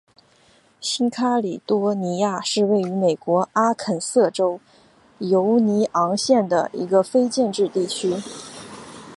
[0.79, 4.59] 新喀里多尼亚是位于美国阿肯色州
[5.19, 8.11] 犹尼昂县的一个非建制地区。